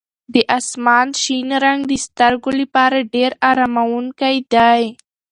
د 0.33 0.35
اسمان 0.57 1.07
شین 1.21 1.49
رنګ 1.65 1.81
د 1.87 1.93
سترګو 2.05 2.49
لپاره 2.61 3.07
ډېر 3.13 3.31
اراموونکی 3.51 4.35
دی. 4.53 4.83